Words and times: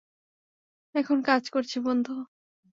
এখন 0.95 1.17
কাজ 1.21 1.43
করছি, 1.49 1.77
বন্ধু। 1.79 2.15